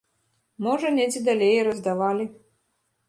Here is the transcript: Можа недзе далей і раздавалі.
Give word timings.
Можа 0.67 0.87
недзе 0.99 1.21
далей 1.27 1.53
і 1.59 1.63
раздавалі. 1.71 2.25